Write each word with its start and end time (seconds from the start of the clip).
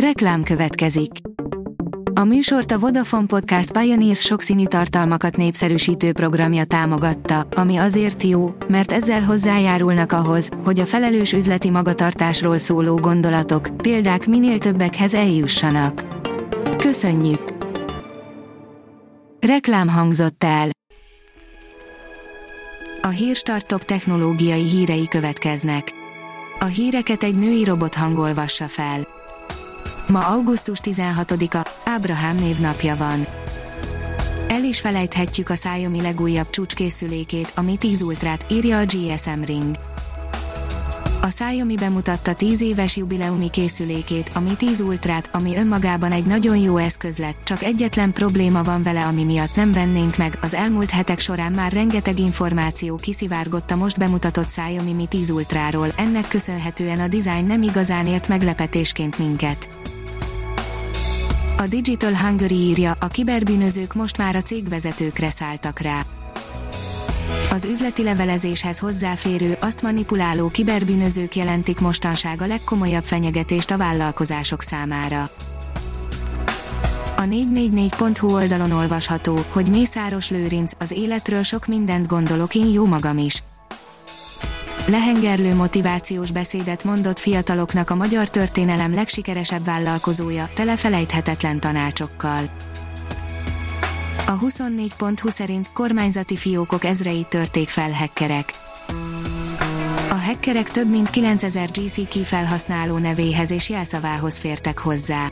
Reklám 0.00 0.42
következik. 0.42 1.10
A 2.14 2.24
műsort 2.24 2.72
a 2.72 2.78
Vodafone 2.78 3.26
Podcast 3.26 3.78
Pioneers 3.78 4.20
sokszínű 4.20 4.66
tartalmakat 4.66 5.36
népszerűsítő 5.36 6.12
programja 6.12 6.64
támogatta, 6.64 7.46
ami 7.50 7.76
azért 7.76 8.22
jó, 8.22 8.54
mert 8.68 8.92
ezzel 8.92 9.22
hozzájárulnak 9.22 10.12
ahhoz, 10.12 10.48
hogy 10.64 10.80
a 10.80 10.86
felelős 10.86 11.32
üzleti 11.32 11.70
magatartásról 11.70 12.58
szóló 12.58 12.96
gondolatok, 12.96 13.68
példák 13.76 14.26
minél 14.26 14.58
többekhez 14.58 15.14
eljussanak. 15.14 16.06
Köszönjük! 16.76 17.54
Reklám 19.40 19.88
hangzott 19.88 20.44
el. 20.44 20.68
A 23.02 23.08
Hírstart 23.08 23.66
top 23.66 23.84
technológiai 23.84 24.68
hírei 24.68 25.08
következnek. 25.08 25.90
A 26.58 26.64
híreket 26.64 27.22
egy 27.22 27.38
női 27.38 27.64
robot 27.64 27.94
hangolvassa 27.94 28.64
fel. 28.64 29.15
Ma 30.08 30.26
augusztus 30.26 30.78
16-a, 30.82 31.68
Ábrahám 31.84 32.36
névnapja 32.36 32.96
van. 32.96 33.26
El 34.48 34.64
is 34.64 34.80
felejthetjük 34.80 35.50
a 35.50 35.54
Xiaomi 35.54 36.00
legújabb 36.00 36.50
csúcskészülékét, 36.50 37.52
ami 37.54 37.76
10 37.76 38.02
Ultrát, 38.02 38.46
írja 38.50 38.78
a 38.78 38.84
GSM 38.84 39.42
Ring. 39.44 39.76
A 41.22 41.26
Xiaomi 41.26 41.74
bemutatta 41.74 42.34
10 42.34 42.60
éves 42.60 42.96
jubileumi 42.96 43.50
készülékét, 43.50 44.30
ami 44.34 44.56
10 44.56 44.80
Ultrát, 44.80 45.28
ami 45.32 45.56
önmagában 45.56 46.12
egy 46.12 46.24
nagyon 46.26 46.56
jó 46.56 46.76
eszköz 46.76 47.18
lett, 47.18 47.36
csak 47.44 47.62
egyetlen 47.62 48.12
probléma 48.12 48.62
van 48.62 48.82
vele, 48.82 49.04
ami 49.04 49.24
miatt 49.24 49.56
nem 49.56 49.72
vennénk 49.72 50.16
meg. 50.16 50.38
Az 50.42 50.54
elmúlt 50.54 50.90
hetek 50.90 51.18
során 51.18 51.52
már 51.52 51.72
rengeteg 51.72 52.18
információ 52.18 52.96
kiszivárgott 52.96 53.70
a 53.70 53.76
most 53.76 53.98
bemutatott 53.98 54.46
Xiaomi 54.46 54.92
Mi 54.92 55.06
10 55.06 55.30
Ultráról, 55.30 55.88
ennek 55.96 56.28
köszönhetően 56.28 57.00
a 57.00 57.08
design 57.08 57.46
nem 57.46 57.62
igazán 57.62 58.06
ért 58.06 58.28
meglepetésként 58.28 59.18
minket. 59.18 59.68
A 61.58 61.66
Digital 61.66 62.14
Hungary 62.14 62.54
írja, 62.54 62.96
a 63.00 63.06
kiberbűnözők 63.06 63.94
most 63.94 64.18
már 64.18 64.36
a 64.36 64.42
cégvezetőkre 64.42 65.30
szálltak 65.30 65.78
rá. 65.78 66.00
Az 67.50 67.64
üzleti 67.64 68.02
levelezéshez 68.02 68.78
hozzáférő, 68.78 69.56
azt 69.60 69.82
manipuláló 69.82 70.48
kiberbűnözők 70.48 71.36
jelentik 71.36 71.80
mostanság 71.80 72.42
a 72.42 72.46
legkomolyabb 72.46 73.04
fenyegetést 73.04 73.70
a 73.70 73.76
vállalkozások 73.76 74.62
számára. 74.62 75.30
A 77.16 77.22
444.hu 77.22 78.34
oldalon 78.34 78.72
olvasható, 78.72 79.44
hogy 79.48 79.68
Mészáros 79.68 80.30
Lőrinc, 80.30 80.72
az 80.78 80.90
életről 80.90 81.42
sok 81.42 81.66
mindent 81.66 82.06
gondolok 82.06 82.54
én 82.54 82.72
jó 82.72 82.86
magam 82.86 83.18
is 83.18 83.42
lehengerlő 84.88 85.54
motivációs 85.54 86.30
beszédet 86.30 86.84
mondott 86.84 87.18
fiataloknak 87.18 87.90
a 87.90 87.94
magyar 87.94 88.28
történelem 88.28 88.94
legsikeresebb 88.94 89.64
vállalkozója, 89.64 90.48
tele 90.54 90.76
felejthetetlen 90.76 91.60
tanácsokkal. 91.60 92.44
A 94.26 94.38
24.20 94.38 95.30
szerint 95.30 95.72
kormányzati 95.72 96.36
fiókok 96.36 96.84
ezreit 96.84 97.28
törték 97.28 97.68
fel 97.68 97.90
hekkerek. 97.90 98.54
A 100.10 100.14
hekkerek 100.14 100.70
több 100.70 100.90
mint 100.90 101.10
9000 101.10 101.70
GC 101.70 102.08
key 102.08 102.24
felhasználó 102.24 102.98
nevéhez 102.98 103.50
és 103.50 103.68
jelszavához 103.68 104.38
fértek 104.38 104.78
hozzá. 104.78 105.28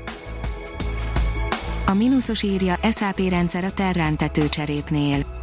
A 1.86 1.94
mínuszos 1.94 2.42
írja 2.42 2.78
SAP 2.92 3.20
rendszer 3.28 3.64
a 3.64 3.72
Terrán 3.72 4.16
tetőcserépnél 4.16 5.33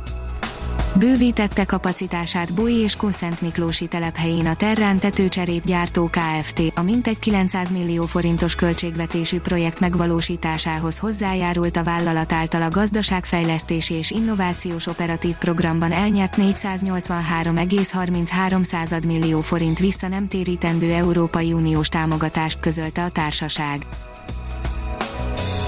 Bővítette 0.95 1.65
kapacitását 1.65 2.53
Bói 2.53 2.73
és 2.73 2.95
Kunszent 2.95 3.41
Miklósi 3.41 3.87
telephelyén 3.87 4.45
a 4.45 4.53
Terrán 4.53 4.99
tetőcserép 4.99 5.65
gyártó 5.65 6.09
Kft. 6.09 6.61
a 6.75 6.81
mintegy 6.81 7.19
900 7.19 7.71
millió 7.71 8.03
forintos 8.03 8.55
költségvetésű 8.55 9.39
projekt 9.39 9.79
megvalósításához 9.79 10.97
hozzájárult 10.97 11.77
a 11.77 11.83
vállalat 11.83 12.31
által 12.31 12.61
a 12.61 12.69
gazdaságfejlesztési 12.69 13.93
és 13.93 14.11
innovációs 14.11 14.87
operatív 14.87 15.35
programban 15.35 15.91
elnyert 15.91 16.35
483,33 16.37 19.05
millió 19.05 19.41
forint 19.41 19.79
vissza 19.79 20.07
nem 20.07 20.27
térítendő 20.27 20.93
Európai 20.93 21.53
Uniós 21.53 21.89
támogatást 21.89 22.59
közölte 22.59 23.03
a 23.03 23.09
társaság. 23.09 23.81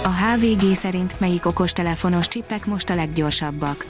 A 0.04 0.10
HVG 0.10 0.76
szerint 0.76 1.20
melyik 1.20 1.46
okostelefonos 1.46 2.28
csippek 2.28 2.66
most 2.66 2.90
a 2.90 2.96
leggyorsabbak? 2.96 3.86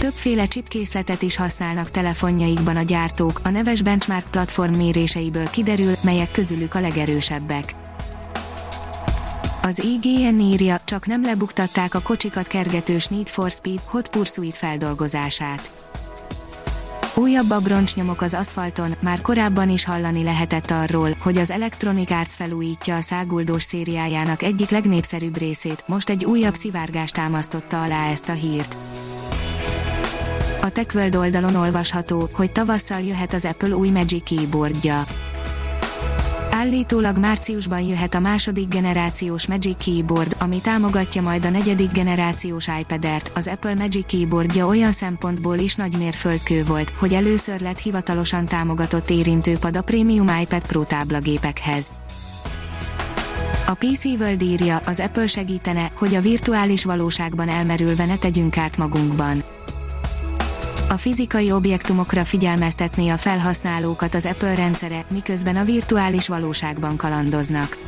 Többféle 0.00 0.46
chipkészletet 0.46 1.22
is 1.22 1.36
használnak 1.36 1.90
telefonjaikban 1.90 2.76
a 2.76 2.82
gyártók, 2.82 3.40
a 3.44 3.48
neves 3.48 3.82
benchmark 3.82 4.30
platform 4.30 4.74
méréseiből 4.74 5.50
kiderül, 5.50 5.92
melyek 6.02 6.30
közülük 6.30 6.74
a 6.74 6.80
legerősebbek. 6.80 7.74
Az 9.62 9.84
IGN 9.84 10.38
írja, 10.38 10.80
csak 10.84 11.06
nem 11.06 11.22
lebuktatták 11.22 11.94
a 11.94 12.00
kocsikat 12.00 12.46
kergetős 12.46 13.06
Need 13.06 13.28
for 13.28 13.50
Speed 13.50 13.80
Hot 13.84 14.08
Pursuit 14.08 14.56
feldolgozását. 14.56 15.70
Újabb 17.14 17.50
abroncsnyomok 17.50 18.22
az 18.22 18.34
aszfalton, 18.34 18.96
már 19.00 19.20
korábban 19.20 19.68
is 19.68 19.84
hallani 19.84 20.22
lehetett 20.22 20.70
arról, 20.70 21.10
hogy 21.20 21.36
az 21.36 21.50
Electronic 21.50 22.10
Arts 22.10 22.32
felújítja 22.32 22.96
a 22.96 23.00
száguldós 23.00 23.62
szériájának 23.62 24.42
egyik 24.42 24.70
legnépszerűbb 24.70 25.38
részét, 25.38 25.84
most 25.86 26.10
egy 26.10 26.24
újabb 26.24 26.54
szivárgást 26.54 27.14
támasztotta 27.14 27.82
alá 27.82 28.10
ezt 28.10 28.28
a 28.28 28.32
hírt. 28.32 28.76
A 30.62 30.70
TechWorld 30.70 31.16
oldalon 31.16 31.54
olvasható, 31.54 32.28
hogy 32.32 32.52
tavasszal 32.52 33.00
jöhet 33.00 33.34
az 33.34 33.44
Apple 33.44 33.76
új 33.76 33.90
Magic 33.90 34.22
Keyboardja. 34.22 35.04
Állítólag 36.50 37.18
márciusban 37.18 37.80
jöhet 37.80 38.14
a 38.14 38.20
második 38.20 38.68
generációs 38.68 39.46
Magic 39.46 39.84
Keyboard, 39.84 40.36
ami 40.40 40.60
támogatja 40.60 41.22
majd 41.22 41.44
a 41.44 41.50
negyedik 41.50 41.92
generációs 41.92 42.68
iPad-ert. 42.80 43.30
Az 43.34 43.46
Apple 43.46 43.74
Magic 43.74 44.06
Keyboardja 44.06 44.66
olyan 44.66 44.92
szempontból 44.92 45.58
is 45.58 45.74
nagy 45.74 45.96
mérföldkő 45.98 46.64
volt, 46.64 46.92
hogy 46.98 47.12
először 47.12 47.60
lett 47.60 47.78
hivatalosan 47.78 48.46
támogatott 48.46 49.10
érintőpad 49.10 49.76
a 49.76 49.82
prémium 49.82 50.28
iPad 50.40 50.66
Pro 50.66 50.84
táblagépekhez. 50.84 51.92
A 53.66 53.74
PC 53.74 54.04
World 54.04 54.42
írja, 54.42 54.82
az 54.84 55.00
Apple 55.00 55.26
segítene, 55.26 55.92
hogy 55.98 56.14
a 56.14 56.20
virtuális 56.20 56.84
valóságban 56.84 57.48
elmerülve 57.48 58.04
ne 58.04 58.16
tegyünk 58.16 58.56
át 58.56 58.76
magunkban 58.76 59.42
a 60.90 60.96
fizikai 60.96 61.52
objektumokra 61.52 62.24
figyelmeztetné 62.24 63.08
a 63.08 63.16
felhasználókat 63.16 64.14
az 64.14 64.26
Apple 64.26 64.54
rendszere, 64.54 65.04
miközben 65.10 65.56
a 65.56 65.64
virtuális 65.64 66.28
valóságban 66.28 66.96
kalandoznak. 66.96 67.78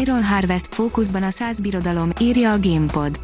Iron 0.00 0.24
Harvest 0.24 0.74
fókuszban 0.74 1.22
a 1.22 1.30
száz 1.30 1.60
birodalom, 1.60 2.10
írja 2.20 2.52
a 2.52 2.58
GamePod. 2.60 3.20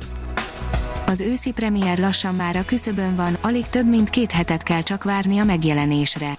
Az 1.06 1.20
őszi 1.20 1.52
premier 1.52 1.98
lassan 1.98 2.34
már 2.34 2.56
a 2.56 2.64
küszöbön 2.64 3.16
van, 3.16 3.36
alig 3.40 3.66
több 3.68 3.88
mint 3.88 4.10
két 4.10 4.30
hetet 4.30 4.62
kell 4.62 4.82
csak 4.82 5.04
várni 5.04 5.38
a 5.38 5.44
megjelenésre. 5.44 6.38